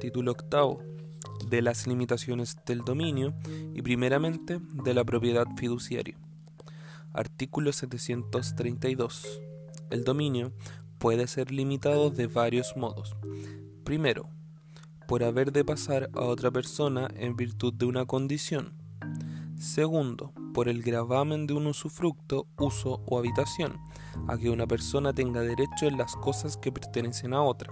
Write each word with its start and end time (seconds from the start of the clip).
Título 0.00 0.32
octavo. 0.32 0.82
De 1.46 1.60
las 1.60 1.86
limitaciones 1.86 2.56
del 2.64 2.80
dominio 2.80 3.34
y 3.74 3.82
primeramente 3.82 4.58
de 4.72 4.94
la 4.94 5.04
propiedad 5.04 5.46
fiduciaria. 5.56 6.16
Artículo 7.12 7.70
732. 7.70 9.42
El 9.90 10.04
dominio 10.04 10.52
puede 10.98 11.26
ser 11.26 11.52
limitado 11.52 12.08
de 12.08 12.28
varios 12.28 12.78
modos. 12.78 13.14
Primero, 13.84 14.30
por 15.06 15.22
haber 15.22 15.52
de 15.52 15.64
pasar 15.66 16.08
a 16.14 16.20
otra 16.20 16.50
persona 16.50 17.08
en 17.16 17.36
virtud 17.36 17.74
de 17.74 17.84
una 17.84 18.06
condición. 18.06 18.72
Segundo, 19.58 20.32
por 20.54 20.70
el 20.70 20.82
gravamen 20.82 21.46
de 21.46 21.52
un 21.52 21.66
usufructo, 21.66 22.46
uso 22.56 23.02
o 23.04 23.18
habitación, 23.18 23.78
a 24.28 24.38
que 24.38 24.48
una 24.48 24.66
persona 24.66 25.12
tenga 25.12 25.42
derecho 25.42 25.86
en 25.86 25.98
las 25.98 26.16
cosas 26.16 26.56
que 26.56 26.72
pertenecen 26.72 27.34
a 27.34 27.42
otra. 27.42 27.70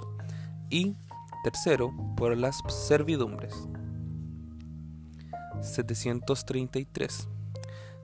Y 0.69 0.95
tercero, 1.43 1.93
por 2.17 2.37
las 2.37 2.63
servidumbres. 2.69 3.69
733. 5.61 7.29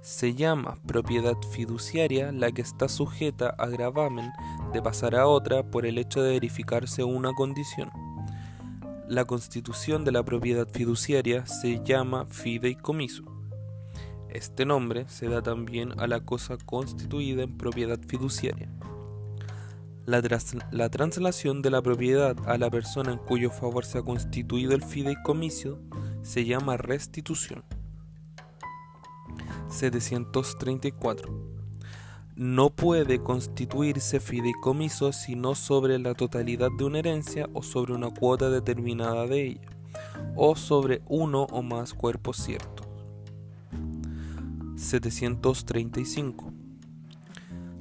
Se 0.00 0.34
llama 0.34 0.76
propiedad 0.86 1.36
fiduciaria 1.50 2.30
la 2.32 2.52
que 2.52 2.62
está 2.62 2.88
sujeta 2.88 3.54
a 3.58 3.66
gravamen 3.68 4.30
de 4.72 4.82
pasar 4.82 5.14
a 5.14 5.26
otra 5.26 5.62
por 5.62 5.86
el 5.86 5.98
hecho 5.98 6.22
de 6.22 6.32
verificarse 6.32 7.04
una 7.04 7.32
condición. 7.32 7.90
La 9.08 9.24
constitución 9.24 10.04
de 10.04 10.12
la 10.12 10.22
propiedad 10.22 10.68
fiduciaria 10.68 11.46
se 11.46 11.82
llama 11.84 12.26
fideicomiso. 12.26 13.24
Este 14.28 14.66
nombre 14.66 15.08
se 15.08 15.28
da 15.28 15.42
también 15.42 15.98
a 16.00 16.06
la 16.06 16.20
cosa 16.20 16.56
constituida 16.56 17.44
en 17.44 17.56
propiedad 17.56 18.00
fiduciaria. 18.00 18.68
La, 20.06 20.22
la, 20.70 20.88
traslación 20.90 21.62
de 21.62 21.70
la 21.70 21.80
propiedad 21.80 22.36
a 22.46 22.58
la 22.58 22.70
persona 22.70 23.12
en 23.12 23.18
cuyo 23.18 23.50
favor 23.50 23.84
se 23.86 23.98
ha 23.98 24.02
constituido 24.02 24.74
el 24.74 24.82
fideicomiso 24.82 25.80
se 26.22 26.44
llama 26.44 26.76
restitución. 26.76 27.64
734 29.68 31.54
no 32.36 32.70
puede 32.70 33.22
constituirse 33.22 34.18
fideicomiso 34.18 35.12
sino 35.12 35.54
sobre 35.54 36.00
la 36.00 36.14
totalidad 36.14 36.70
de 36.76 36.84
una 36.84 36.98
herencia 36.98 37.48
o 37.52 37.62
sobre 37.62 37.92
una 37.92 38.10
cuota 38.10 38.50
determinada 38.50 39.26
de 39.26 39.46
ella, 39.46 39.68
o 40.34 40.56
sobre 40.56 41.00
uno 41.06 41.44
o 41.44 41.62
más 41.62 41.94
cuerpos 41.94 42.38
ciertos. 42.38 42.86
735. 44.76 46.53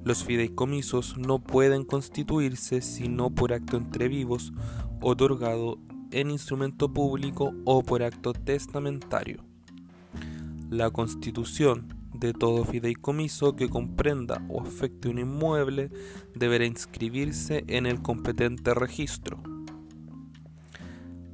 Los 0.03 0.25
fideicomisos 0.25 1.17
no 1.17 1.39
pueden 1.39 1.85
constituirse 1.85 2.81
sino 2.81 3.29
por 3.29 3.53
acto 3.53 3.77
entre 3.77 4.09
vivos, 4.09 4.51
otorgado 4.99 5.79
en 6.11 6.29
instrumento 6.29 6.91
público 6.91 7.53
o 7.63 7.83
por 7.83 8.03
acto 8.03 8.33
testamentario. 8.33 9.45
La 10.69 10.89
constitución 10.89 11.87
de 12.13 12.33
todo 12.33 12.65
fideicomiso 12.65 13.55
que 13.55 13.69
comprenda 13.69 14.45
o 14.49 14.61
afecte 14.61 15.07
un 15.07 15.19
inmueble 15.19 15.89
deberá 16.35 16.65
inscribirse 16.65 17.63
en 17.67 17.85
el 17.85 18.01
competente 18.01 18.73
registro. 18.73 19.41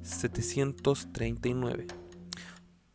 739. 0.03 1.87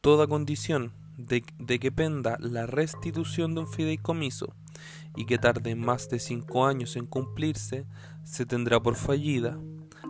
Toda 0.01 0.27
condición 0.27 0.93
de, 1.17 1.45
de, 1.59 1.79
que 1.79 1.93
penda 1.93 2.37
la 2.41 2.67
restitución 2.67 3.55
de 3.55 3.63
un 3.63 3.69
fideicomiso 3.69 4.55
y 5.17 5.27
que 5.27 5.39
tarde 5.39 5.75
más 5.75 6.09
de 6.09 6.19
cinco 6.19 6.67
años 6.67 6.97
en 6.97 7.07
cumplirse, 7.07 7.87
se 8.25 8.47
tendrá 8.47 8.81
por 8.81 8.97
fallida, 8.97 9.59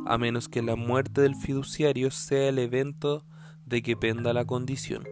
a 0.07 0.19
menos 0.19 0.49
que 0.49 0.63
la 0.63 0.77
muerte 0.77 1.21
del 1.21 1.35
fiduciario 1.35 2.11
sea 2.11 2.49
el 2.49 2.59
evento 2.59 3.25
de 3.67 3.83
que 3.83 3.97
penda 3.97 4.33
la 4.33 4.45
condición. 4.45 5.05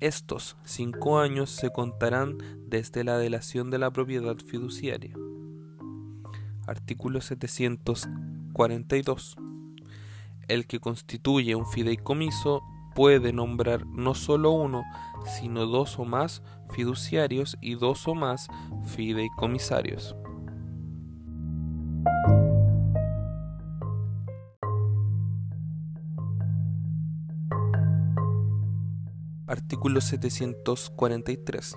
Estos 0.00 0.56
cinco 0.64 1.18
años 1.18 1.50
se 1.50 1.70
contarán 1.70 2.38
desde 2.66 3.04
la 3.04 3.16
delación 3.16 3.70
de 3.70 3.78
la 3.78 3.90
propiedad 3.90 4.36
fiduciaria. 4.36 5.16
Artículo 6.66 7.20
742. 7.20 9.36
El 10.48 10.66
que 10.66 10.80
constituye 10.80 11.54
un 11.54 11.66
fideicomiso 11.66 12.62
puede 12.94 13.32
nombrar 13.32 13.86
no 13.86 14.14
solo 14.14 14.50
uno, 14.50 14.84
sino 15.38 15.66
dos 15.66 15.98
o 15.98 16.04
más 16.04 16.42
fiduciarios 16.70 17.56
y 17.60 17.74
dos 17.74 18.06
o 18.08 18.14
más 18.14 18.48
fideicomisarios. 18.94 20.16
Artículo 29.54 30.00
743. 30.00 31.76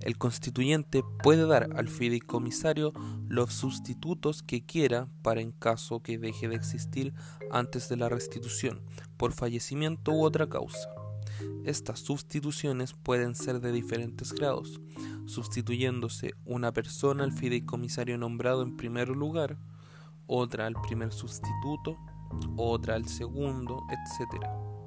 El 0.00 0.18
constituyente 0.18 1.04
puede 1.22 1.46
dar 1.46 1.70
al 1.76 1.88
fideicomisario 1.88 2.92
los 3.28 3.54
sustitutos 3.54 4.42
que 4.42 4.66
quiera 4.66 5.06
para 5.22 5.40
en 5.40 5.52
caso 5.52 6.02
que 6.02 6.18
deje 6.18 6.48
de 6.48 6.56
existir 6.56 7.14
antes 7.52 7.88
de 7.88 7.96
la 7.96 8.08
restitución, 8.08 8.82
por 9.16 9.30
fallecimiento 9.30 10.10
u 10.10 10.24
otra 10.24 10.48
causa. 10.48 10.88
Estas 11.64 12.00
sustituciones 12.00 12.92
pueden 12.92 13.36
ser 13.36 13.60
de 13.60 13.70
diferentes 13.70 14.32
grados, 14.32 14.80
sustituyéndose 15.26 16.32
una 16.44 16.72
persona 16.72 17.22
al 17.22 17.30
fideicomisario 17.30 18.18
nombrado 18.18 18.64
en 18.64 18.76
primer 18.76 19.10
lugar, 19.10 19.58
otra 20.26 20.66
al 20.66 20.74
primer 20.74 21.12
sustituto, 21.12 21.96
otra 22.56 22.96
al 22.96 23.06
segundo, 23.06 23.78
etc. 23.90 24.81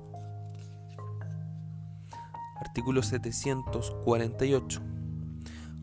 Artículo 2.55 3.03
748. 3.03 4.81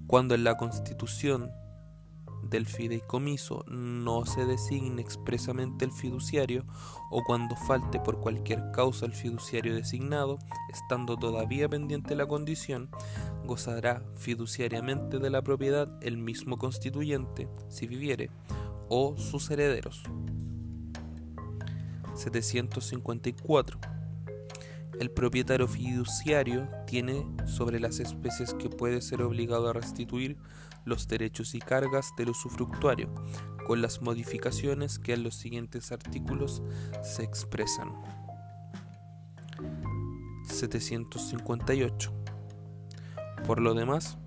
Cuando 0.07 0.35
en 0.35 0.45
la 0.45 0.57
constitución 0.57 1.51
del 2.43 2.67
fideicomiso 2.67 3.65
no 3.69 4.25
se 4.27 4.45
designe 4.45 5.01
expresamente 5.01 5.85
el 5.85 5.93
fiduciario 5.93 6.65
o 7.11 7.23
cuando 7.25 7.57
falte 7.57 8.01
por 8.01 8.21
cualquier 8.21 8.73
causa 8.73 9.07
el 9.07 9.13
fiduciario 9.13 9.75
designado, 9.75 10.39
estando 10.71 11.17
todavía 11.17 11.69
pendiente 11.69 12.15
la 12.17 12.27
condición, 12.27 12.91
gozará 13.45 14.03
fiduciariamente 14.17 15.19
de 15.19 15.31
la 15.31 15.43
propiedad 15.43 15.89
el 16.03 16.17
mismo 16.17 16.59
constituyente, 16.59 17.49
si 17.69 17.87
viviere, 17.87 18.31
o 18.89 19.17
sus 19.17 19.51
herederos. 19.51 20.03
754 22.15 24.02
el 25.03 25.11
propietario 25.11 25.67
fiduciario 25.67 26.69
tiene 26.87 27.27
sobre 27.45 27.81
las 27.81 27.99
especies 27.99 28.55
que 28.55 28.69
puede 28.69 29.03
ser 29.03 29.23
obligado 29.23 29.69
a 29.69 29.73
restituir 29.73 30.37
los 30.85 31.09
derechos 31.09 31.57
y 31.57 31.59
cargas 31.59 32.13
del 32.17 32.31
usufructuario, 32.31 33.13
con 33.67 33.83
las 33.83 34.01
modificaciones 34.01 35.01
que 35.01 35.15
en 35.15 35.25
los 35.25 35.35
siguientes 35.35 35.91
artículos 35.91 36.63
se 37.03 37.25
expresan. 37.25 37.91
758. 40.45 42.13
Por 43.45 43.61
lo 43.61 43.75
demás, 43.75 44.19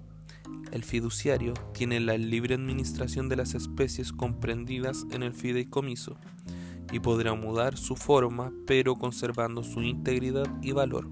el 0.74 0.84
fiduciario 0.84 1.54
tiene 1.74 2.02
la 2.02 2.18
libre 2.18 2.56
administración 2.56 3.30
de 3.30 3.38
las 3.38 3.56
especies 3.56 4.12
comprendidas 4.12 5.06
en 5.12 5.24
el 5.24 5.34
fideicomiso 5.34 6.18
y 6.96 7.00
podrá 7.02 7.34
mudar 7.34 7.76
su 7.76 7.98
forma 7.98 8.54
pero 8.66 8.96
conservando 8.96 9.66
su 9.66 9.84
integridad 9.84 10.48
y 10.62 10.72
valor. 10.72 11.10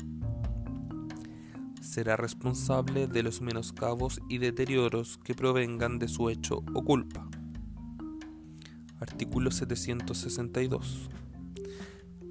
Será 1.81 2.15
responsable 2.15 3.07
de 3.07 3.21
los 3.21 3.41
menoscabos 3.41 4.21
y 4.29 4.37
deterioros 4.37 5.19
que 5.25 5.35
provengan 5.35 5.99
de 5.99 6.07
su 6.07 6.29
hecho 6.29 6.63
o 6.73 6.85
culpa. 6.85 7.27
Artículo 9.01 9.51
762. 9.51 11.09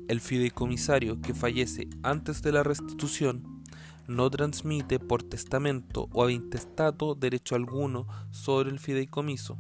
El 0.09 0.21
fideicomisario 0.23 1.21
que 1.21 1.35
fallece 1.35 1.91
antes 2.03 2.41
de 2.41 2.53
la 2.53 2.63
restitución 2.63 3.63
no 4.09 4.31
transmite 4.31 4.99
por 4.99 5.23
testamento 5.23 6.09
o 6.13 6.31
intestato 6.31 7.15
derecho 7.15 7.55
alguno 7.55 8.07
sobre 8.31 8.71
el 8.71 8.79
fideicomiso, 8.79 9.59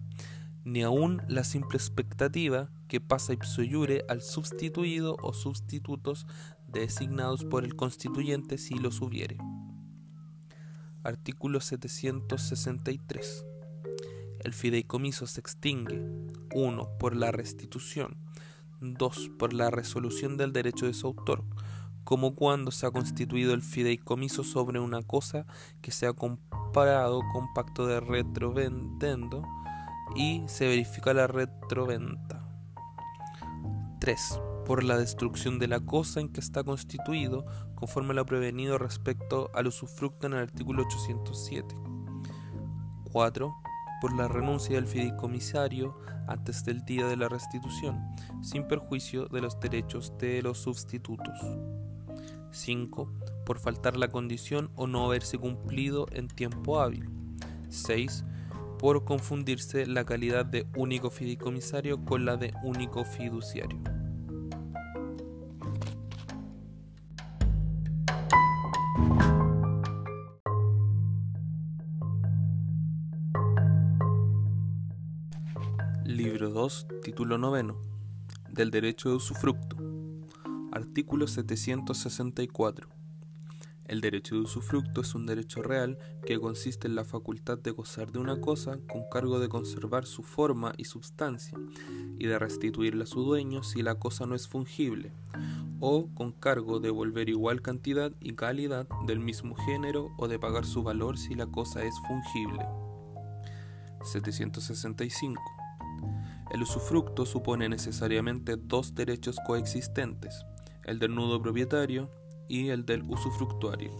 ni 0.64 0.82
aun 0.82 1.22
la 1.28 1.44
simple 1.44 1.76
expectativa 1.76 2.70
que 2.88 3.00
pasa 3.00 3.32
ipso 3.32 3.62
iure 3.62 4.04
al 4.08 4.22
sustituido 4.22 5.16
o 5.22 5.32
sustitutos 5.32 6.26
designados 6.68 7.44
por 7.44 7.64
el 7.64 7.74
constituyente 7.76 8.58
si 8.58 8.74
los 8.74 9.00
hubiere. 9.00 9.38
Artículo 11.04 11.60
763. 11.60 13.44
El 14.40 14.52
fideicomiso 14.52 15.26
se 15.26 15.40
extingue 15.40 16.04
1. 16.54 16.98
por 16.98 17.16
la 17.16 17.32
restitución, 17.32 18.16
2. 18.80 19.30
por 19.38 19.52
la 19.52 19.70
resolución 19.70 20.36
del 20.36 20.52
derecho 20.52 20.86
de 20.86 20.94
su 20.94 21.06
autor, 21.08 21.44
como 22.04 22.34
cuando 22.34 22.70
se 22.70 22.86
ha 22.86 22.90
constituido 22.90 23.54
el 23.54 23.62
fideicomiso 23.62 24.44
sobre 24.44 24.80
una 24.80 25.02
cosa 25.02 25.46
que 25.80 25.92
se 25.92 26.06
ha 26.06 26.12
comparado 26.12 27.20
con 27.32 27.52
pacto 27.54 27.86
de 27.86 28.00
retrovendendo 28.00 29.42
y 30.16 30.42
se 30.46 30.66
verifica 30.66 31.14
la 31.14 31.26
retroventa. 31.26 32.48
3. 34.00 34.40
por 34.66 34.84
la 34.84 34.96
destrucción 34.96 35.58
de 35.58 35.68
la 35.68 35.80
cosa 35.80 36.20
en 36.20 36.28
que 36.28 36.40
está 36.40 36.64
constituido, 36.64 37.46
conforme 37.74 38.14
lo 38.14 38.24
prevenido 38.26 38.78
respecto 38.78 39.50
al 39.54 39.66
usufructo 39.66 40.26
en 40.26 40.34
el 40.34 40.40
artículo 40.40 40.84
807. 40.84 41.74
4. 43.12 43.54
Por 44.00 44.16
la 44.16 44.28
renuncia 44.28 44.76
del 44.76 44.86
fideicomisario 44.86 45.96
antes 46.26 46.64
del 46.64 46.84
día 46.84 47.06
de 47.06 47.16
la 47.16 47.28
restitución, 47.28 48.00
sin 48.42 48.66
perjuicio 48.66 49.26
de 49.26 49.40
los 49.40 49.58
derechos 49.60 50.12
de 50.18 50.42
los 50.42 50.58
sustitutos. 50.58 51.38
5. 52.52 53.12
Por 53.46 53.58
faltar 53.58 53.96
la 53.96 54.08
condición 54.08 54.70
o 54.76 54.86
no 54.86 55.04
haberse 55.06 55.38
cumplido 55.38 56.06
en 56.12 56.28
tiempo 56.28 56.80
hábil. 56.80 57.08
6. 57.68 58.24
Por 58.82 59.04
confundirse 59.04 59.86
la 59.86 60.04
calidad 60.04 60.44
de 60.44 60.66
único 60.74 61.08
fideicomisario 61.08 62.04
con 62.04 62.24
la 62.24 62.36
de 62.36 62.52
único 62.64 63.04
fiduciario. 63.04 63.80
Libro 76.04 76.50
2, 76.50 76.86
título 77.04 77.38
9. 77.38 77.74
Del 78.50 78.72
derecho 78.72 79.10
de 79.10 79.14
usufructo. 79.14 79.76
Artículo 80.72 81.28
764. 81.28 83.01
El 83.92 84.00
derecho 84.00 84.36
de 84.36 84.40
usufructo 84.40 85.02
es 85.02 85.14
un 85.14 85.26
derecho 85.26 85.62
real 85.62 85.98
que 86.24 86.40
consiste 86.40 86.88
en 86.88 86.94
la 86.94 87.04
facultad 87.04 87.58
de 87.58 87.72
gozar 87.72 88.10
de 88.10 88.20
una 88.20 88.40
cosa 88.40 88.78
con 88.90 89.02
cargo 89.10 89.38
de 89.38 89.50
conservar 89.50 90.06
su 90.06 90.22
forma 90.22 90.72
y 90.78 90.86
substancia 90.86 91.58
y 92.18 92.26
de 92.26 92.38
restituirla 92.38 93.04
a 93.04 93.06
su 93.06 93.22
dueño 93.22 93.62
si 93.62 93.82
la 93.82 93.96
cosa 93.96 94.24
no 94.24 94.34
es 94.34 94.48
fungible, 94.48 95.12
o 95.78 96.08
con 96.14 96.32
cargo 96.32 96.80
de 96.80 96.88
volver 96.88 97.28
igual 97.28 97.60
cantidad 97.60 98.12
y 98.18 98.32
calidad 98.32 98.88
del 99.06 99.18
mismo 99.18 99.54
género 99.56 100.14
o 100.16 100.26
de 100.26 100.38
pagar 100.38 100.64
su 100.64 100.82
valor 100.82 101.18
si 101.18 101.34
la 101.34 101.48
cosa 101.48 101.84
es 101.84 101.94
fungible. 102.08 102.64
765. 104.04 105.42
El 106.50 106.62
usufructo 106.62 107.26
supone 107.26 107.68
necesariamente 107.68 108.56
dos 108.56 108.94
derechos 108.94 109.36
coexistentes, 109.46 110.46
el 110.84 110.98
del 110.98 111.14
nudo 111.14 111.42
propietario 111.42 112.21
y 112.52 112.68
el 112.68 112.84
del 112.84 113.02
usufructuario. 113.08 113.90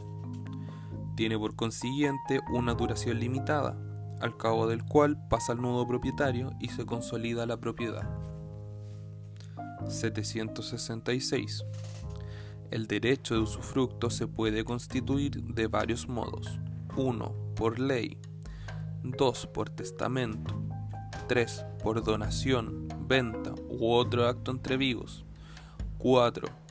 Tiene 1.17 1.39
por 1.39 1.57
consiguiente 1.57 2.41
una 2.53 2.75
duración 2.75 3.19
limitada, 3.19 3.79
al 4.21 4.37
cabo 4.37 4.67
del 4.67 4.85
cual 4.85 5.27
pasa 5.31 5.53
al 5.53 5.63
nudo 5.63 5.89
propietario 5.89 6.53
y 6.61 6.69
se 6.69 6.85
consolida 6.85 7.47
la 7.47 7.57
propiedad. 7.57 8.07
766. 9.89 11.65
El 12.71 12.87
derecho 12.87 13.35
de 13.35 13.41
usufructo 13.41 14.11
se 14.11 14.27
puede 14.27 14.65
constituir 14.65 15.43
de 15.43 15.67
varios 15.67 16.07
modos. 16.07 16.61
1. 16.95 17.35
Por 17.57 17.79
ley. 17.79 18.19
2. 19.03 19.47
Por 19.47 19.71
testamento. 19.71 20.63
3. 21.27 21.65
Por 21.83 22.05
donación, 22.05 22.87
venta 23.09 23.55
u 23.71 23.91
otro 23.93 24.27
acto 24.27 24.51
entre 24.51 24.77
vivos. 24.77 25.25
4. 25.97 26.62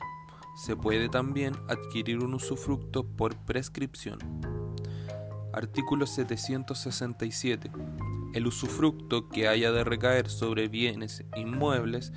Se 0.54 0.76
puede 0.76 1.08
también 1.08 1.54
adquirir 1.68 2.18
un 2.18 2.34
usufructo 2.34 3.04
por 3.04 3.36
prescripción. 3.36 4.18
Artículo 5.52 6.06
767. 6.06 7.70
El 8.34 8.46
usufructo 8.46 9.28
que 9.28 9.48
haya 9.48 9.72
de 9.72 9.84
recaer 9.84 10.28
sobre 10.28 10.68
bienes 10.68 11.24
inmuebles 11.36 12.12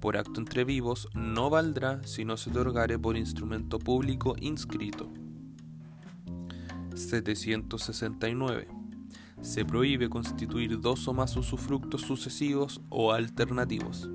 por 0.00 0.16
acto 0.16 0.40
entre 0.40 0.64
vivos 0.64 1.08
no 1.14 1.50
valdrá 1.50 2.02
si 2.04 2.24
no 2.24 2.36
se 2.36 2.50
otorgare 2.50 2.98
por 2.98 3.16
instrumento 3.16 3.78
público 3.78 4.34
inscrito. 4.40 5.08
769 6.94 8.80
se 9.42 9.64
prohíbe 9.64 10.10
constituir 10.10 10.80
dos 10.80 11.08
o 11.08 11.14
más 11.14 11.36
usufructos 11.36 12.02
sucesivos 12.02 12.80
o 12.90 13.12
alternativos. 13.12 14.08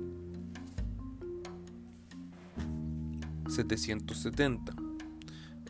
770. 3.56 4.74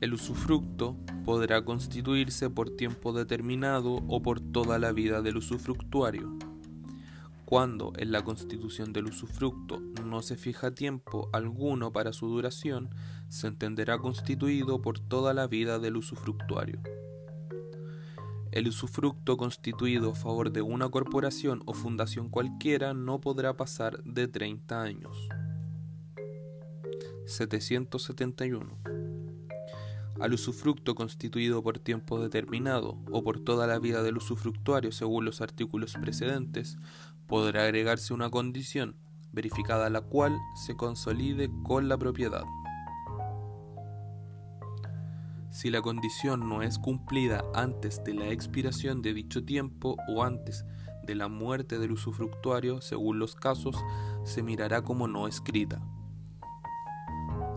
El 0.00 0.12
usufructo 0.12 0.96
podrá 1.24 1.64
constituirse 1.64 2.50
por 2.50 2.70
tiempo 2.70 3.12
determinado 3.12 4.02
o 4.08 4.22
por 4.22 4.40
toda 4.40 4.80
la 4.80 4.90
vida 4.90 5.22
del 5.22 5.36
usufructuario. 5.36 6.36
Cuando 7.44 7.92
en 7.96 8.10
la 8.10 8.24
constitución 8.24 8.92
del 8.92 9.06
usufructo 9.06 9.80
no 10.04 10.20
se 10.22 10.36
fija 10.36 10.72
tiempo 10.72 11.30
alguno 11.32 11.92
para 11.92 12.12
su 12.12 12.26
duración, 12.26 12.90
se 13.28 13.46
entenderá 13.46 13.98
constituido 13.98 14.82
por 14.82 14.98
toda 14.98 15.32
la 15.32 15.46
vida 15.46 15.78
del 15.78 15.96
usufructuario. 15.96 16.80
El 18.50 18.66
usufructo 18.66 19.36
constituido 19.36 20.10
a 20.10 20.14
favor 20.16 20.50
de 20.50 20.62
una 20.62 20.88
corporación 20.88 21.62
o 21.66 21.72
fundación 21.72 22.30
cualquiera 22.30 22.94
no 22.94 23.20
podrá 23.20 23.56
pasar 23.56 24.02
de 24.02 24.26
30 24.26 24.82
años. 24.82 25.28
771. 27.26 28.78
Al 30.20 30.32
usufructo 30.32 30.94
constituido 30.94 31.62
por 31.62 31.78
tiempo 31.78 32.20
determinado 32.20 32.98
o 33.10 33.22
por 33.22 33.40
toda 33.40 33.66
la 33.66 33.78
vida 33.78 34.02
del 34.02 34.16
usufructuario 34.16 34.92
según 34.92 35.24
los 35.24 35.40
artículos 35.40 35.94
precedentes, 35.94 36.78
podrá 37.26 37.64
agregarse 37.64 38.14
una 38.14 38.30
condición, 38.30 38.96
verificada 39.32 39.90
la 39.90 40.00
cual 40.00 40.38
se 40.64 40.76
consolide 40.76 41.50
con 41.64 41.88
la 41.88 41.98
propiedad. 41.98 42.44
Si 45.50 45.70
la 45.70 45.82
condición 45.82 46.48
no 46.48 46.62
es 46.62 46.78
cumplida 46.78 47.42
antes 47.54 48.04
de 48.04 48.14
la 48.14 48.28
expiración 48.28 49.02
de 49.02 49.14
dicho 49.14 49.44
tiempo 49.44 49.96
o 50.08 50.22
antes 50.22 50.64
de 51.02 51.14
la 51.14 51.28
muerte 51.28 51.78
del 51.78 51.92
usufructuario, 51.92 52.80
según 52.80 53.18
los 53.18 53.34
casos, 53.34 53.76
se 54.24 54.42
mirará 54.42 54.82
como 54.82 55.08
no 55.08 55.26
escrita. 55.26 55.80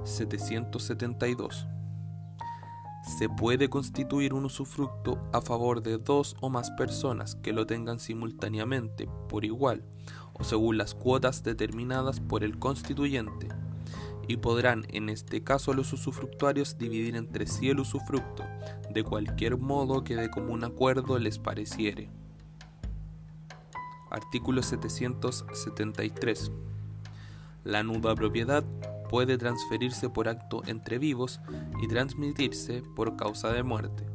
772. 0.10 1.68
Se 3.18 3.30
puede 3.30 3.70
constituir 3.70 4.34
un 4.34 4.46
usufructo 4.46 5.22
a 5.34 5.42
favor 5.42 5.82
de 5.82 5.98
dos 5.98 6.36
o 6.42 6.50
más 6.50 6.72
personas 6.72 7.36
que 7.36 7.54
lo 7.54 7.66
tengan 7.66 8.00
simultáneamente, 8.00 9.10
por 9.30 9.46
igual, 9.46 9.84
o 10.34 10.44
según 10.44 10.78
las 10.78 10.94
cuotas 10.94 11.44
determinadas 11.44 12.20
por 12.20 12.44
el 12.44 12.60
constituyente 12.60 13.48
y 14.30 14.38
podrán 14.38 14.86
en 14.90 15.10
este 15.10 15.44
caso 15.44 15.74
los 15.74 15.92
usufructuarios 15.92 16.78
dividir 16.78 17.16
entre 17.16 17.48
sí 17.48 17.68
el 17.70 17.80
usufructo, 17.80 18.44
de 18.94 19.04
cualquier 19.04 19.58
modo 19.58 20.04
que 20.04 20.16
de 20.16 20.30
común 20.30 20.64
acuerdo 20.64 21.18
les 21.18 21.40
pareciere. 21.40 22.12
Artículo 24.12 24.62
773. 24.62 26.52
La 27.64 27.82
nuda 27.82 28.14
propiedad 28.14 28.64
puede 29.10 29.38
transferirse 29.38 30.10
por 30.10 30.30
acto 30.30 30.62
entre 30.66 31.00
vivos 31.00 31.42
y 31.82 31.88
transmitirse 31.88 32.84
por 32.96 33.18
causa 33.18 33.52
de 33.52 33.64
muerte. 33.64 34.06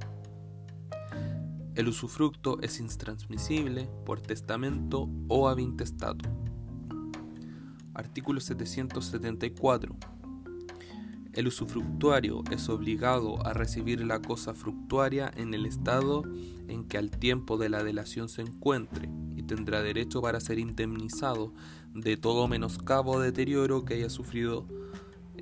El 1.74 1.88
usufructo 1.88 2.60
es 2.62 2.78
intransmisible 2.78 3.88
por 4.06 4.20
testamento 4.20 5.10
o 5.28 5.48
avintestato. 5.48 6.24
Artículo 7.92 8.40
774. 8.40 9.96
El 11.32 11.48
usufructuario 11.48 12.44
es 12.52 12.68
obligado 12.68 13.44
a 13.44 13.52
recibir 13.52 14.04
la 14.06 14.22
cosa 14.22 14.54
fructuaria 14.54 15.32
en 15.36 15.52
el 15.52 15.66
estado 15.66 16.22
en 16.68 16.84
que 16.84 16.96
al 16.96 17.10
tiempo 17.10 17.58
de 17.58 17.68
la 17.68 17.82
delación 17.82 18.28
se 18.28 18.42
encuentre 18.42 19.08
tendrá 19.44 19.82
derecho 19.82 20.20
para 20.20 20.40
ser 20.40 20.58
indemnizado 20.58 21.52
de 21.94 22.16
todo 22.16 22.48
menoscabo 22.48 23.12
o 23.12 23.20
deterioro 23.20 23.84
que 23.84 23.94
haya 23.94 24.10
sufrido 24.10 24.66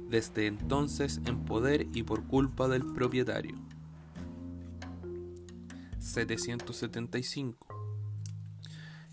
desde 0.09 0.47
entonces 0.47 1.21
en 1.25 1.45
poder 1.45 1.87
y 1.95 2.03
por 2.03 2.25
culpa 2.25 2.69
del 2.69 2.85
propietario. 2.93 3.57
775. 5.99 7.67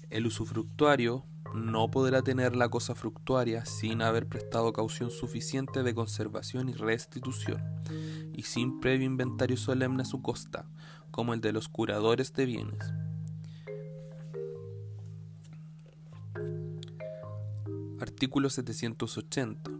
El 0.09 0.25
usufructuario 0.25 1.23
no 1.53 1.89
podrá 1.89 2.21
tener 2.21 2.55
la 2.55 2.69
cosa 2.69 2.95
fructuaria 2.95 3.65
sin 3.65 4.01
haber 4.01 4.27
prestado 4.27 4.73
caución 4.73 5.11
suficiente 5.11 5.83
de 5.83 5.95
conservación 5.95 6.69
y 6.69 6.73
restitución, 6.73 7.61
y 8.33 8.43
sin 8.43 8.79
previo 8.79 9.05
inventario 9.05 9.57
solemne 9.57 10.03
a 10.03 10.05
su 10.05 10.21
costa, 10.21 10.65
como 11.11 11.33
el 11.33 11.41
de 11.41 11.53
los 11.53 11.69
curadores 11.69 12.33
de 12.33 12.45
bienes. 12.45 12.93
Artículo 18.01 18.49
780. 18.49 19.71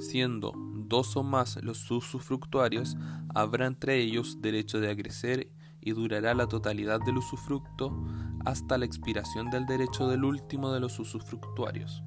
Siendo 0.00 0.52
dos 0.56 1.16
o 1.16 1.22
más 1.22 1.62
los 1.62 1.88
usufructuarios, 1.90 2.96
habrá 3.34 3.66
entre 3.66 3.98
ellos 3.98 4.38
derecho 4.40 4.80
de 4.80 4.90
acrecer 4.90 5.52
y 5.80 5.92
durará 5.92 6.34
la 6.34 6.48
totalidad 6.48 7.00
del 7.00 7.18
usufructo 7.18 8.04
hasta 8.44 8.78
la 8.78 8.84
expiración 8.84 9.50
del 9.50 9.66
derecho 9.66 10.08
del 10.08 10.24
último 10.24 10.72
de 10.72 10.80
los 10.80 10.98
usufructuarios. 10.98 12.02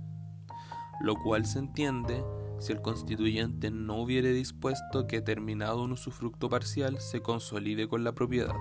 lo 1.01 1.15
cual 1.15 1.45
se 1.45 1.59
entiende 1.59 2.23
si 2.59 2.71
el 2.71 2.81
constituyente 2.81 3.71
no 3.71 3.95
hubiere 3.95 4.31
dispuesto 4.31 5.05
que 5.07 5.21
terminado 5.21 5.83
un 5.83 5.91
usufructo 5.93 6.49
parcial 6.49 6.99
se 6.99 7.21
consolide 7.21 7.87
con 7.89 8.03
la 8.03 8.13
propiedad. 8.13 8.55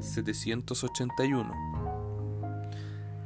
781. 0.00 1.83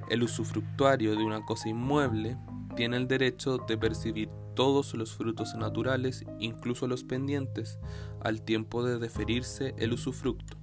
El 0.08 0.22
usufructuario 0.22 1.16
de 1.16 1.24
una 1.24 1.44
cosa 1.44 1.68
inmueble 1.68 2.38
tiene 2.76 2.96
el 2.96 3.08
derecho 3.08 3.58
de 3.58 3.76
percibir 3.76 4.30
todos 4.54 4.94
los 4.94 5.14
frutos 5.14 5.54
naturales, 5.54 6.24
incluso 6.40 6.86
los 6.86 7.04
pendientes, 7.04 7.78
al 8.20 8.40
tiempo 8.42 8.82
de 8.82 8.98
deferirse 8.98 9.74
el 9.78 9.92
usufructo. 9.92 10.56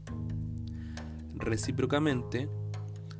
Recíprocamente, 1.36 2.50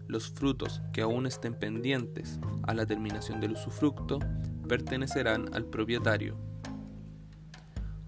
los 0.08 0.32
frutos 0.32 0.82
que 0.94 1.02
aún 1.02 1.28
estén 1.28 1.54
pendientes 1.54 2.40
a 2.64 2.74
la 2.74 2.86
terminación 2.86 3.40
del 3.40 3.54
usufructo 3.54 4.20
pertenecerán 4.68 5.54
al 5.54 5.66
propietario. 5.66 6.38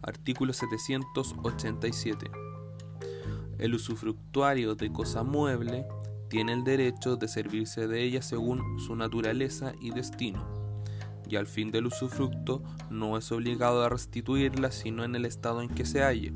Artículo 0.01 0.53
787. 0.53 2.31
El 3.59 3.75
usufructuario 3.75 4.75
de 4.75 4.91
cosa 4.91 5.24
mueble 5.24 5.86
tiene 6.29 6.53
el 6.53 6.63
derecho 6.63 7.15
de 7.15 7.27
servirse 7.27 7.88
de 7.88 8.03
ella 8.03 8.22
según 8.22 8.79
su 8.79 8.96
naturaleza 8.96 9.74
y 9.79 9.91
destino, 9.91 10.46
y 11.29 11.36
al 11.36 11.48
fin 11.48 11.72
del 11.72 11.88
usufructo 11.88 12.63
no 12.89 13.17
es 13.17 13.31
obligado 13.31 13.84
a 13.84 13.89
restituirla 13.89 14.72
sino 14.72 15.03
en 15.03 15.15
el 15.15 15.25
estado 15.25 15.62
en 15.62 15.69
que 15.69 15.86
se 15.86 16.03
halle, 16.03 16.34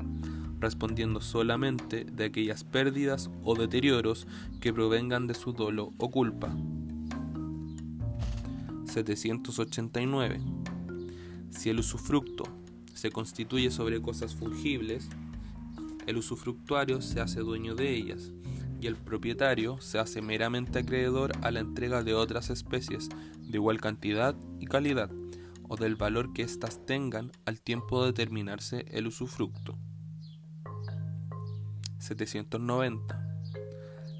respondiendo 0.58 1.20
solamente 1.20 2.04
de 2.04 2.24
aquellas 2.24 2.64
pérdidas 2.64 3.30
o 3.42 3.54
deterioros 3.54 4.26
que 4.60 4.72
provengan 4.72 5.26
de 5.26 5.34
su 5.34 5.52
dolo 5.52 5.92
o 5.98 6.10
culpa. 6.10 6.54
789. 8.86 10.40
Si 11.50 11.70
el 11.70 11.80
usufructo 11.80 12.44
se 12.94 13.10
constituye 13.10 13.70
sobre 13.70 14.00
cosas 14.00 14.34
fungibles, 14.34 15.08
el 16.06 16.16
usufructuario 16.16 17.00
se 17.00 17.20
hace 17.20 17.40
dueño 17.40 17.74
de 17.74 17.94
ellas 17.94 18.32
y 18.82 18.88
el 18.88 18.96
propietario 18.96 19.80
se 19.80 20.00
hace 20.00 20.20
meramente 20.20 20.80
acreedor 20.80 21.32
a 21.42 21.52
la 21.52 21.60
entrega 21.60 22.02
de 22.02 22.14
otras 22.14 22.50
especies 22.50 23.08
de 23.38 23.56
igual 23.56 23.80
cantidad 23.80 24.34
y 24.58 24.66
calidad 24.66 25.08
o 25.68 25.76
del 25.76 25.94
valor 25.94 26.32
que 26.32 26.42
éstas 26.42 26.84
tengan 26.84 27.30
al 27.46 27.60
tiempo 27.60 28.04
de 28.04 28.12
terminarse 28.12 28.84
el 28.90 29.06
usufructo. 29.06 29.78
790. 31.98 33.38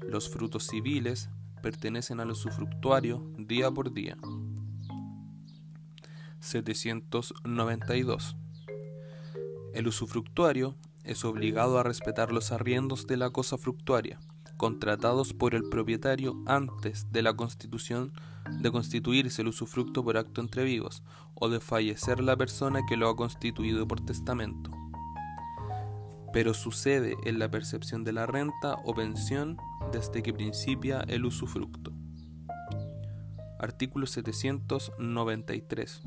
Los 0.07 0.29
frutos 0.29 0.67
civiles 0.67 1.29
pertenecen 1.61 2.21
al 2.21 2.31
usufructuario 2.31 3.33
día 3.37 3.69
por 3.69 3.91
día. 3.91 4.15
792. 6.39 8.37
El 9.73 9.87
usufructuario 9.87 10.77
es 11.03 11.25
obligado 11.25 11.79
a 11.79 11.83
respetar 11.83 12.31
los 12.31 12.53
arriendos 12.53 13.07
de 13.07 13.17
la 13.17 13.29
cosa 13.29 13.57
fructuaria, 13.57 14.19
contratados 14.57 15.33
por 15.33 15.55
el 15.55 15.63
propietario 15.69 16.41
antes 16.45 17.11
de 17.11 17.21
la 17.21 17.33
constitución 17.33 18.13
de 18.61 18.71
constituirse 18.71 19.41
el 19.41 19.47
usufructo 19.49 20.03
por 20.03 20.17
acto 20.17 20.41
entre 20.41 20.63
vivos 20.63 21.03
o 21.35 21.49
de 21.49 21.59
fallecer 21.59 22.19
la 22.19 22.35
persona 22.35 22.81
que 22.87 22.97
lo 22.97 23.09
ha 23.09 23.15
constituido 23.15 23.87
por 23.87 24.01
testamento. 24.01 24.71
Pero 26.31 26.53
sucede 26.53 27.15
en 27.25 27.39
la 27.39 27.49
percepción 27.49 28.03
de 28.03 28.13
la 28.13 28.25
renta 28.25 28.77
o 28.85 28.93
pensión 28.93 29.57
desde 29.91 30.23
que 30.23 30.33
principia 30.33 31.01
el 31.07 31.25
usufructo. 31.25 31.91
Artículo 33.59 34.07
793. 34.07 36.01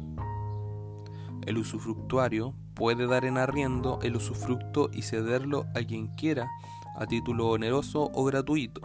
El 1.46 1.58
usufructuario 1.58 2.54
puede 2.74 3.06
dar 3.06 3.24
en 3.24 3.38
arriendo 3.38 4.00
el 4.02 4.16
usufructo 4.16 4.90
y 4.92 5.02
cederlo 5.02 5.66
a 5.74 5.82
quien 5.82 6.08
quiera 6.08 6.50
a 6.96 7.06
título 7.06 7.48
oneroso 7.48 8.10
o 8.14 8.24
gratuito. 8.24 8.80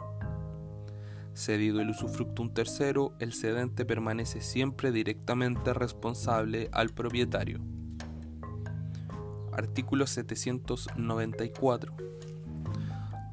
Cedido 1.33 1.79
el 1.81 1.89
usufructo 1.89 2.41
un 2.41 2.53
tercero, 2.53 3.13
el 3.19 3.33
cedente 3.33 3.85
permanece 3.85 4.41
siempre 4.41 4.91
directamente 4.91 5.73
responsable 5.73 6.69
al 6.73 6.89
propietario. 6.89 7.59
Artículo 9.53 10.07
794. 10.07 11.95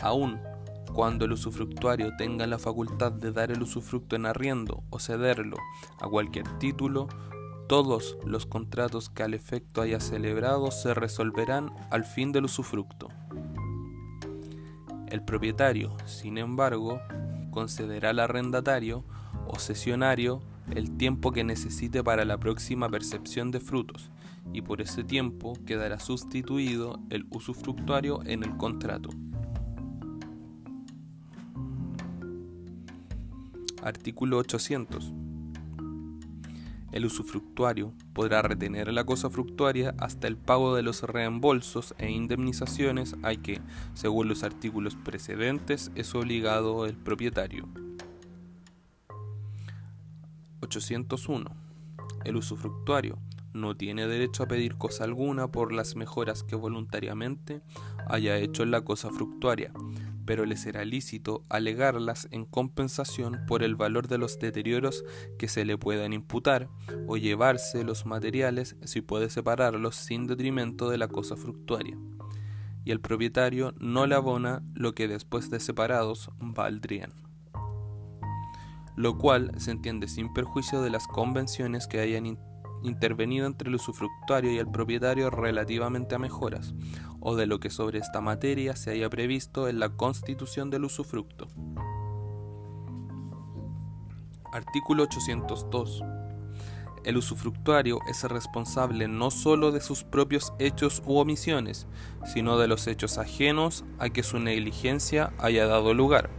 Aún 0.00 0.40
cuando 0.92 1.24
el 1.24 1.32
usufructuario 1.32 2.16
tenga 2.16 2.46
la 2.46 2.58
facultad 2.58 3.12
de 3.12 3.32
dar 3.32 3.50
el 3.50 3.62
usufructo 3.62 4.16
en 4.16 4.26
arriendo 4.26 4.82
o 4.90 4.98
cederlo 4.98 5.56
a 6.00 6.08
cualquier 6.08 6.48
título, 6.58 7.08
todos 7.68 8.16
los 8.24 8.46
contratos 8.46 9.10
que 9.10 9.22
al 9.22 9.34
efecto 9.34 9.82
haya 9.82 10.00
celebrado 10.00 10.70
se 10.70 10.94
resolverán 10.94 11.70
al 11.90 12.04
fin 12.04 12.32
del 12.32 12.46
usufructo. 12.46 13.08
El 15.10 15.22
propietario, 15.22 15.96
sin 16.04 16.36
embargo, 16.36 17.00
concederá 17.50 18.10
al 18.10 18.20
arrendatario 18.20 19.04
o 19.46 19.58
cesionario 19.58 20.42
el 20.70 20.98
tiempo 20.98 21.32
que 21.32 21.44
necesite 21.44 22.04
para 22.04 22.26
la 22.26 22.38
próxima 22.38 22.90
percepción 22.90 23.50
de 23.50 23.58
frutos, 23.58 24.10
y 24.52 24.60
por 24.60 24.82
ese 24.82 25.04
tiempo 25.04 25.54
quedará 25.64 25.98
sustituido 25.98 27.00
el 27.08 27.26
usufructuario 27.30 28.20
en 28.24 28.42
el 28.42 28.56
contrato. 28.58 29.08
Artículo 33.82 34.36
800. 34.38 35.14
El 36.98 37.06
usufructuario 37.06 37.94
podrá 38.12 38.42
retener 38.42 38.92
la 38.92 39.04
cosa 39.04 39.30
fructuaria 39.30 39.94
hasta 39.98 40.26
el 40.26 40.36
pago 40.36 40.74
de 40.74 40.82
los 40.82 41.04
reembolsos 41.04 41.94
e 41.96 42.10
indemnizaciones 42.10 43.14
a 43.22 43.36
que, 43.36 43.60
según 43.94 44.26
los 44.26 44.42
artículos 44.42 44.96
precedentes, 44.96 45.92
es 45.94 46.12
obligado 46.16 46.86
el 46.86 46.96
propietario. 46.96 47.68
801. 50.60 51.48
El 52.24 52.34
usufructuario 52.34 53.16
no 53.52 53.76
tiene 53.76 54.08
derecho 54.08 54.42
a 54.42 54.48
pedir 54.48 54.74
cosa 54.74 55.04
alguna 55.04 55.52
por 55.52 55.72
las 55.72 55.94
mejoras 55.94 56.42
que 56.42 56.56
voluntariamente 56.56 57.60
haya 58.08 58.38
hecho 58.38 58.64
en 58.64 58.72
la 58.72 58.80
cosa 58.80 59.10
fructuaria, 59.10 59.72
pero 60.28 60.44
le 60.44 60.58
será 60.58 60.84
lícito 60.84 61.42
alegarlas 61.48 62.28
en 62.30 62.44
compensación 62.44 63.46
por 63.46 63.62
el 63.62 63.76
valor 63.76 64.08
de 64.08 64.18
los 64.18 64.38
deterioros 64.38 65.02
que 65.38 65.48
se 65.48 65.64
le 65.64 65.78
puedan 65.78 66.12
imputar 66.12 66.68
o 67.06 67.16
llevarse 67.16 67.82
los 67.82 68.04
materiales 68.04 68.76
si 68.84 69.00
puede 69.00 69.30
separarlos 69.30 69.96
sin 69.96 70.26
detrimento 70.26 70.90
de 70.90 70.98
la 70.98 71.08
cosa 71.08 71.34
fructuaria. 71.34 71.96
Y 72.84 72.90
el 72.90 73.00
propietario 73.00 73.72
no 73.80 74.06
le 74.06 74.16
abona 74.16 74.62
lo 74.74 74.94
que 74.94 75.08
después 75.08 75.48
de 75.48 75.60
separados 75.60 76.30
valdrían. 76.38 77.14
Lo 78.96 79.16
cual 79.16 79.52
se 79.56 79.70
entiende 79.70 80.08
sin 80.08 80.34
perjuicio 80.34 80.82
de 80.82 80.90
las 80.90 81.06
convenciones 81.06 81.86
que 81.86 82.00
hayan 82.00 82.26
intervenido 82.82 83.46
entre 83.46 83.68
el 83.68 83.74
usufructuario 83.74 84.52
y 84.52 84.58
el 84.58 84.70
propietario 84.70 85.30
relativamente 85.30 86.14
a 86.14 86.18
mejoras, 86.18 86.74
o 87.20 87.36
de 87.36 87.46
lo 87.46 87.60
que 87.60 87.70
sobre 87.70 87.98
esta 87.98 88.20
materia 88.20 88.76
se 88.76 88.90
haya 88.92 89.10
previsto 89.10 89.68
en 89.68 89.80
la 89.80 89.90
constitución 89.90 90.70
del 90.70 90.84
usufructo. 90.84 91.48
Artículo 94.52 95.04
802. 95.04 96.02
El 97.04 97.16
usufructuario 97.16 98.00
es 98.08 98.22
responsable 98.24 99.08
no 99.08 99.30
sólo 99.30 99.72
de 99.72 99.80
sus 99.80 100.04
propios 100.04 100.52
hechos 100.58 101.02
u 101.06 101.18
omisiones, 101.18 101.86
sino 102.24 102.58
de 102.58 102.68
los 102.68 102.86
hechos 102.86 103.18
ajenos 103.18 103.84
a 103.98 104.10
que 104.10 104.22
su 104.22 104.38
negligencia 104.38 105.32
haya 105.38 105.66
dado 105.66 105.94
lugar. 105.94 106.30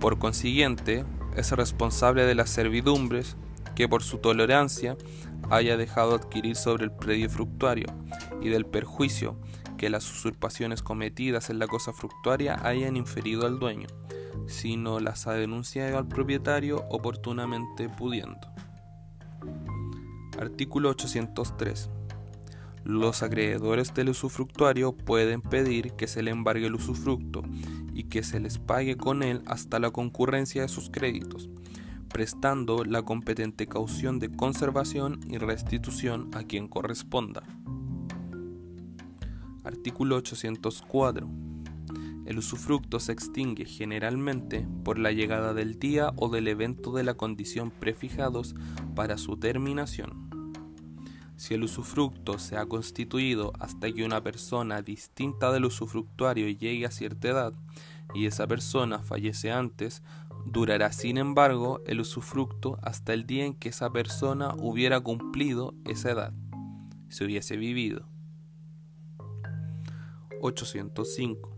Por 0.00 0.18
consiguiente, 0.18 1.04
es 1.36 1.50
responsable 1.52 2.24
de 2.24 2.34
las 2.34 2.50
servidumbres 2.50 3.36
que 3.82 3.88
por 3.88 4.04
su 4.04 4.18
tolerancia 4.18 4.96
haya 5.50 5.76
dejado 5.76 6.14
adquirir 6.14 6.54
sobre 6.54 6.84
el 6.84 6.92
predio 6.92 7.28
fructuario 7.28 7.88
y 8.40 8.48
del 8.48 8.64
perjuicio 8.64 9.40
que 9.76 9.90
las 9.90 10.08
usurpaciones 10.08 10.82
cometidas 10.82 11.50
en 11.50 11.58
la 11.58 11.66
cosa 11.66 11.92
fructuaria 11.92 12.64
hayan 12.64 12.96
inferido 12.96 13.44
al 13.44 13.58
dueño, 13.58 13.88
si 14.46 14.76
no 14.76 15.00
las 15.00 15.26
ha 15.26 15.32
denunciado 15.32 15.98
al 15.98 16.06
propietario 16.06 16.84
oportunamente 16.90 17.88
pudiendo. 17.88 18.38
Artículo 20.38 20.90
803. 20.90 21.90
Los 22.84 23.24
acreedores 23.24 23.92
del 23.94 24.10
usufructuario 24.10 24.92
pueden 24.92 25.42
pedir 25.42 25.94
que 25.94 26.06
se 26.06 26.22
le 26.22 26.30
embargue 26.30 26.68
el 26.68 26.76
usufructo 26.76 27.42
y 27.92 28.04
que 28.04 28.22
se 28.22 28.38
les 28.38 28.60
pague 28.60 28.96
con 28.96 29.24
él 29.24 29.42
hasta 29.46 29.80
la 29.80 29.90
concurrencia 29.90 30.62
de 30.62 30.68
sus 30.68 30.88
créditos, 30.88 31.50
prestando 32.12 32.84
la 32.84 33.02
competente 33.02 33.66
caución 33.66 34.18
de 34.18 34.30
conservación 34.30 35.20
y 35.28 35.38
restitución 35.38 36.30
a 36.34 36.42
quien 36.44 36.68
corresponda. 36.68 37.42
Artículo 39.64 40.16
804. 40.16 41.28
El 42.26 42.38
usufructo 42.38 43.00
se 43.00 43.12
extingue 43.12 43.64
generalmente 43.64 44.66
por 44.84 44.98
la 44.98 45.12
llegada 45.12 45.54
del 45.54 45.78
día 45.78 46.12
o 46.16 46.28
del 46.28 46.48
evento 46.48 46.92
de 46.92 47.02
la 47.02 47.14
condición 47.14 47.70
prefijados 47.70 48.54
para 48.94 49.18
su 49.18 49.36
terminación. 49.38 50.30
Si 51.36 51.54
el 51.54 51.64
usufructo 51.64 52.38
se 52.38 52.56
ha 52.56 52.66
constituido 52.66 53.52
hasta 53.58 53.90
que 53.90 54.04
una 54.04 54.22
persona 54.22 54.82
distinta 54.82 55.50
del 55.50 55.64
usufructuario 55.64 56.48
llegue 56.48 56.86
a 56.86 56.90
cierta 56.90 57.28
edad 57.28 57.54
y 58.14 58.26
esa 58.26 58.46
persona 58.46 59.00
fallece 59.00 59.50
antes, 59.50 60.02
durará 60.44 60.92
sin 60.92 61.18
embargo 61.18 61.80
el 61.86 62.00
usufructo 62.00 62.78
hasta 62.82 63.14
el 63.14 63.26
día 63.26 63.44
en 63.44 63.54
que 63.54 63.70
esa 63.70 63.90
persona 63.90 64.54
hubiera 64.58 65.00
cumplido 65.00 65.74
esa 65.84 66.10
edad, 66.10 66.32
si 67.08 67.24
hubiese 67.24 67.56
vivido. 67.56 68.08
805 70.40 71.52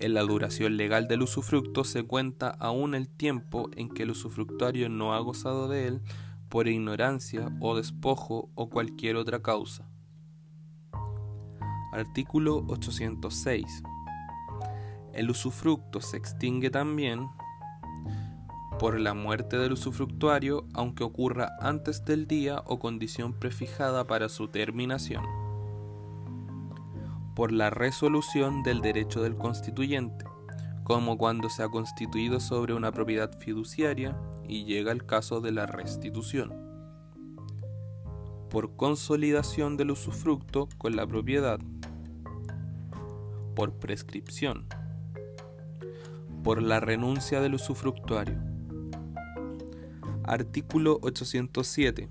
en 0.00 0.14
la 0.14 0.22
duración 0.22 0.78
legal 0.78 1.08
del 1.08 1.20
usufructo 1.20 1.84
se 1.84 2.04
cuenta 2.04 2.48
aún 2.48 2.94
el 2.94 3.06
tiempo 3.06 3.68
en 3.76 3.90
que 3.90 4.04
el 4.04 4.12
usufructuario 4.12 4.88
no 4.88 5.12
ha 5.12 5.18
gozado 5.20 5.68
de 5.68 5.88
él 5.88 6.00
por 6.48 6.68
ignorancia 6.68 7.54
o 7.60 7.76
despojo 7.76 8.48
o 8.54 8.70
cualquier 8.70 9.16
otra 9.16 9.42
causa. 9.42 9.86
Artículo 11.92 12.64
806. 12.68 13.82
El 15.12 15.28
usufructo 15.28 16.00
se 16.00 16.16
extingue 16.16 16.70
también 16.70 17.28
por 18.80 18.98
la 18.98 19.12
muerte 19.12 19.58
del 19.58 19.72
usufructuario 19.72 20.64
aunque 20.72 21.04
ocurra 21.04 21.54
antes 21.60 22.02
del 22.06 22.26
día 22.26 22.62
o 22.64 22.78
condición 22.78 23.34
prefijada 23.34 24.06
para 24.06 24.30
su 24.30 24.48
terminación. 24.48 25.22
Por 27.36 27.52
la 27.52 27.68
resolución 27.68 28.62
del 28.62 28.80
derecho 28.80 29.22
del 29.22 29.36
constituyente, 29.36 30.24
como 30.82 31.18
cuando 31.18 31.50
se 31.50 31.62
ha 31.62 31.68
constituido 31.68 32.40
sobre 32.40 32.72
una 32.72 32.90
propiedad 32.90 33.38
fiduciaria 33.38 34.18
y 34.48 34.64
llega 34.64 34.92
el 34.92 35.04
caso 35.04 35.42
de 35.42 35.52
la 35.52 35.66
restitución, 35.66 36.50
por 38.48 38.76
consolidación 38.76 39.76
del 39.76 39.90
usufructo 39.90 40.70
con 40.78 40.96
la 40.96 41.06
propiedad, 41.06 41.60
por 43.54 43.74
prescripción, 43.74 44.66
por 46.42 46.62
la 46.62 46.80
renuncia 46.80 47.42
del 47.42 47.56
usufructuario. 47.56 48.49
Artículo 50.24 50.98
807 51.02 52.08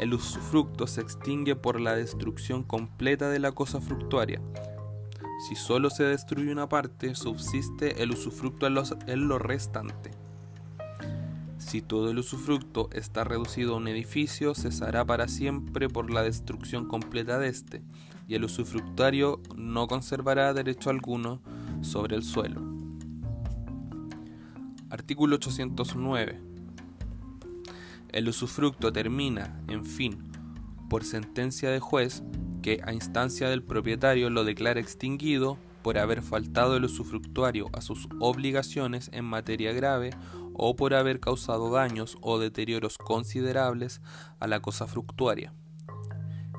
el 0.00 0.12
usufructo 0.12 0.88
se 0.88 1.00
extingue 1.00 1.54
por 1.54 1.80
la 1.80 1.94
destrucción 1.94 2.64
completa 2.64 3.28
de 3.28 3.38
la 3.38 3.52
cosa 3.52 3.80
fructuaria. 3.80 4.40
Si 5.48 5.54
solo 5.54 5.88
se 5.88 6.02
destruye 6.02 6.50
una 6.50 6.68
parte, 6.68 7.14
subsiste 7.14 8.02
el 8.02 8.10
usufructo 8.10 8.66
en, 8.66 9.28
lo 9.28 9.38
restante. 9.38 10.10
Si 11.58 11.80
todo 11.80 12.10
el 12.10 12.18
usufructo 12.18 12.88
está 12.92 13.22
reducido 13.22 13.74
a 13.74 13.76
un 13.76 13.86
edificio, 13.86 14.54
cesará 14.54 15.04
para 15.04 15.28
siempre 15.28 15.88
por 15.88 16.10
la 16.10 16.22
destrucción 16.22 16.86
completa 16.88 17.38
de 17.38 17.48
éste, 17.48 17.82
y 18.26 18.34
el 18.34 18.44
usufructario 18.44 19.40
no 19.56 19.86
conservará 19.86 20.52
derecho 20.54 20.90
alguno 20.90 21.40
sobre 21.82 22.16
el 22.16 22.24
suelo. 22.24 22.62
Artículo 24.90 25.36
809 25.36 26.53
el 28.14 28.28
usufructo 28.28 28.92
termina, 28.92 29.60
en 29.66 29.84
fin, 29.84 30.30
por 30.88 31.02
sentencia 31.02 31.68
de 31.70 31.80
juez 31.80 32.22
que 32.62 32.80
a 32.86 32.92
instancia 32.92 33.48
del 33.48 33.64
propietario 33.64 34.30
lo 34.30 34.44
declara 34.44 34.78
extinguido 34.78 35.58
por 35.82 35.98
haber 35.98 36.22
faltado 36.22 36.76
el 36.76 36.84
usufructuario 36.84 37.70
a 37.72 37.80
sus 37.80 38.08
obligaciones 38.20 39.10
en 39.12 39.24
materia 39.24 39.72
grave 39.72 40.10
o 40.54 40.76
por 40.76 40.94
haber 40.94 41.18
causado 41.18 41.72
daños 41.72 42.16
o 42.20 42.38
deterioros 42.38 42.98
considerables 42.98 44.00
a 44.38 44.46
la 44.46 44.60
cosa 44.60 44.86
fructuaria. 44.86 45.52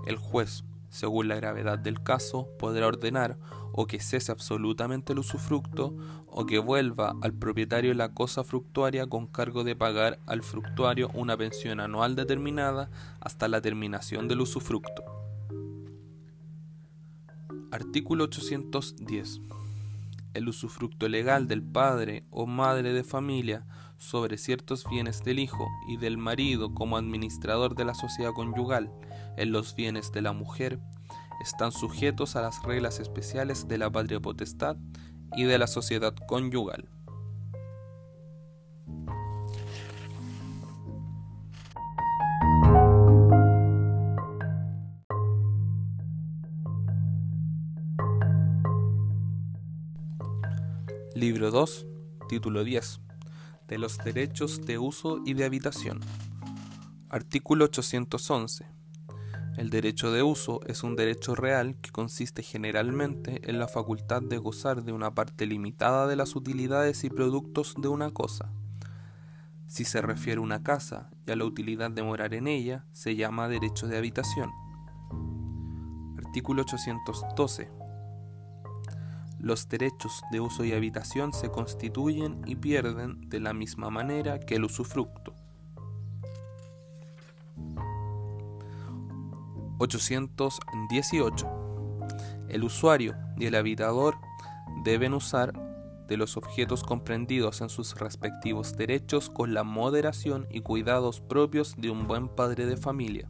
El 0.06 0.18
juez, 0.18 0.65
según 0.96 1.28
la 1.28 1.36
gravedad 1.36 1.78
del 1.78 2.02
caso, 2.02 2.48
podrá 2.58 2.88
ordenar 2.88 3.38
o 3.74 3.86
que 3.86 4.00
cese 4.00 4.32
absolutamente 4.32 5.12
el 5.12 5.20
usufructo 5.20 5.94
o 6.28 6.46
que 6.46 6.58
vuelva 6.58 7.16
al 7.22 7.34
propietario 7.34 7.94
la 7.94 8.14
cosa 8.14 8.46
fructuaria 8.46 9.06
con 9.06 9.28
cargo 9.28 9.66
de 9.66 9.76
pagar 9.76 10.20
al 10.26 10.42
fructuario 10.42 11.10
una 11.14 11.36
pensión 11.36 11.82
anual 11.82 12.16
determinada 12.16 12.90
hasta 13.20 13.50
la 13.50 13.60
terminación 13.60 14.30
del 14.30 14.40
usufructo. 14.40 15.04
Artículo 17.72 18.24
810. 18.24 19.42
El 20.36 20.50
usufructo 20.50 21.08
legal 21.08 21.48
del 21.48 21.64
padre 21.64 22.26
o 22.30 22.46
madre 22.46 22.94
de 22.94 23.04
familia 23.04 23.66
sobre 23.98 24.38
ciertos 24.38 24.84
bienes 24.90 25.24
del 25.24 25.40
hijo 25.40 25.66
y 25.88 25.98
del 25.98 26.18
marido 26.18 26.74
como 26.74 26.98
administrador 26.98 27.74
de 27.74 27.86
la 27.86 27.94
sociedad 27.94 28.34
conyugal 28.34 28.92
en 29.38 29.52
los 29.52 29.76
bienes 29.76 30.12
de 30.12 30.22
la 30.22 30.34
mujer 30.34 30.80
están 31.42 31.72
sujetos 31.72 32.36
a 32.36 32.42
las 32.42 32.62
reglas 32.64 33.00
especiales 33.00 33.68
de 33.68 33.78
la 33.78 33.90
patria 33.90 34.20
potestad 34.20 34.78
y 35.36 35.46
de 35.46 35.58
la 35.58 35.68
sociedad 35.68 36.14
conyugal. 36.28 36.90
Libro 51.16 51.50
2, 51.50 51.88
título 52.28 52.66
10. 52.66 53.00
De 53.70 53.78
los 53.78 53.98
derechos 54.00 54.66
de 54.66 54.78
uso 54.78 55.22
y 55.26 55.34
de 55.34 55.46
habitación. 55.46 56.02
Artículo 57.08 57.64
811. 57.64 58.66
El 59.56 59.70
derecho 59.70 60.12
de 60.12 60.24
uso 60.24 60.60
es 60.68 60.84
un 60.84 60.98
derecho 60.98 61.34
real 61.34 61.78
que 61.82 61.92
consiste 61.92 62.44
generalmente 62.44 63.40
en 63.50 63.60
la 63.60 63.70
facultad 63.70 64.24
de 64.24 64.38
gozar 64.40 64.84
de 64.84 64.92
una 64.92 65.16
parte 65.16 65.46
limitada 65.46 66.06
de 66.06 66.18
las 66.18 66.36
utilidades 66.36 67.06
y 67.06 67.10
productos 67.10 67.76
de 67.78 67.88
una 67.88 68.12
cosa. 68.12 68.52
Si 69.68 69.86
se 69.86 70.02
refiere 70.02 70.40
a 70.40 70.44
una 70.44 70.64
casa 70.64 71.12
y 71.26 71.32
a 71.32 71.38
la 71.38 71.46
utilidad 71.46 71.92
de 71.92 72.04
morar 72.04 72.34
en 72.34 72.48
ella, 72.48 72.88
se 72.92 73.16
llama 73.16 73.48
derecho 73.48 73.88
de 73.88 73.98
habitación. 73.98 74.52
Artículo 76.18 76.64
812. 76.64 77.85
Los 79.40 79.70
derechos 79.70 80.22
de 80.32 80.40
uso 80.40 80.64
y 80.64 80.74
habitación 80.74 81.34
se 81.34 81.50
constituyen 81.50 82.42
y 82.46 82.56
pierden 82.56 83.30
de 83.30 83.40
la 83.40 83.54
misma 83.54 83.90
manera 83.90 84.40
que 84.40 84.56
el 84.56 84.66
usufructo. 84.66 85.34
818. 89.78 91.48
El 92.50 92.64
usuario 92.64 93.16
y 93.38 93.46
el 93.46 93.56
habitador 93.56 94.16
deben 94.84 95.14
usar 95.14 95.54
de 96.08 96.18
los 96.18 96.38
objetos 96.38 96.84
comprendidos 96.84 97.62
en 97.62 97.70
sus 97.70 97.96
respectivos 97.96 98.76
derechos 98.78 99.30
con 99.30 99.54
la 99.54 99.64
moderación 99.64 100.48
y 100.50 100.62
cuidados 100.62 101.20
propios 101.20 101.76
de 101.78 101.90
un 101.90 102.08
buen 102.08 102.30
padre 102.30 102.66
de 102.66 102.78
familia, 102.78 103.30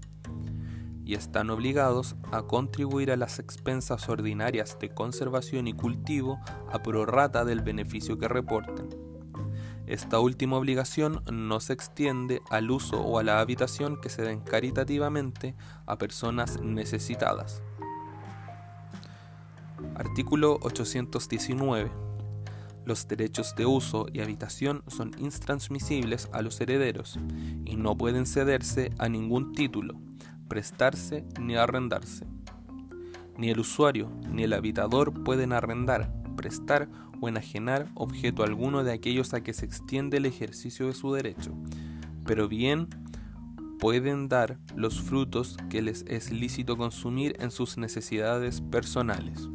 y 1.06 1.14
están 1.14 1.50
obligados 1.52 2.16
a 2.32 2.42
contribuir 2.44 3.12
a 3.12 3.16
las 3.16 3.40
expensas 3.40 4.10
ordinarias 4.10 4.78
de 4.80 4.90
conservación 4.90 5.68
y 5.68 5.74
cultivo 5.74 6.40
a 6.72 6.82
prorrata 6.82 7.46
del 7.46 7.62
beneficio 7.62 8.18
que 8.18 8.28
reporten. 8.28 8.90
Esta 9.88 10.20
última 10.20 10.58
obligación 10.58 11.22
no 11.32 11.60
se 11.60 11.74
extiende 11.74 12.42
al 12.50 12.72
uso 12.72 13.02
o 13.02 13.20
a 13.20 13.24
la 13.24 13.40
habitación 13.40 14.02
que 14.02 14.10
se 14.10 14.24
den 14.24 14.40
caritativamente 14.40 15.56
a 15.86 15.98
personas 16.00 16.60
necesitadas. 16.60 17.62
Artículo 19.96 20.58
819. 20.62 21.92
Los 22.84 23.08
derechos 23.08 23.56
de 23.56 23.68
uso 23.68 24.08
y 24.12 24.22
habitación 24.22 24.84
son 24.88 25.12
intransmisibles 25.20 26.30
a 26.32 26.42
los 26.42 26.60
herederos 26.62 27.20
y 27.66 27.76
no 27.76 27.96
pueden 27.96 28.26
cederse 28.26 28.92
a 28.98 29.08
ningún 29.08 29.54
título, 29.54 29.96
prestarse 30.48 31.26
ni 31.40 31.56
arrendarse. 31.56 32.26
Ni 33.38 33.50
el 33.50 33.60
usuario 33.60 34.10
ni 34.32 34.44
el 34.44 34.54
habitador 34.54 35.24
pueden 35.24 35.52
arrendar, 35.54 36.14
prestar 36.36 36.90
o 37.22 37.28
enajenar 37.28 37.90
objeto 37.96 38.44
alguno 38.44 38.84
de 38.84 38.94
aquellos 38.94 39.34
a 39.34 39.42
que 39.42 39.54
se 39.54 39.66
extiende 39.66 40.18
el 40.18 40.26
ejercicio 40.26 40.88
de 40.88 40.94
su 40.94 41.14
derecho, 41.14 41.54
pero 42.26 42.48
bien 42.48 42.88
pueden 43.80 44.30
dar 44.30 44.58
los 44.76 45.02
frutos 45.02 45.58
que 45.70 45.82
les 45.82 46.04
es 46.08 46.32
lícito 46.32 46.78
consumir 46.78 47.36
en 47.40 47.52
sus 47.52 47.78
necesidades 47.78 48.62
personales. 48.62 49.50